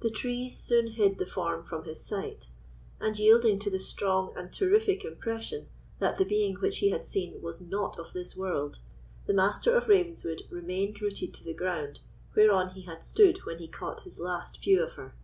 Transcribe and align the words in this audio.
The 0.00 0.10
trees 0.10 0.58
soon 0.58 0.88
hid 0.88 1.18
the 1.18 1.26
form 1.26 1.62
from 1.62 1.84
his 1.84 2.04
sight; 2.04 2.48
and, 2.98 3.16
yielding 3.16 3.60
to 3.60 3.70
the 3.70 3.78
strong 3.78 4.34
and 4.36 4.52
terrific 4.52 5.04
impression 5.04 5.68
that 6.00 6.18
the 6.18 6.24
being 6.24 6.56
which 6.56 6.78
he 6.78 6.90
had 6.90 7.06
seen 7.06 7.40
was 7.40 7.60
not 7.60 7.96
of 7.96 8.12
this 8.12 8.36
world, 8.36 8.80
the 9.26 9.32
Master 9.32 9.72
of 9.76 9.86
Ravenswood 9.86 10.42
remained 10.50 11.00
rooted 11.00 11.32
to 11.34 11.44
the 11.44 11.54
ground 11.54 12.00
whereon 12.34 12.70
he 12.70 12.82
had 12.82 13.04
stood 13.04 13.44
when 13.46 13.58
he 13.58 13.68
caught 13.68 14.00
his 14.00 14.18
last 14.18 14.60
view 14.60 14.82
of 14.82 14.94
her. 14.94 15.14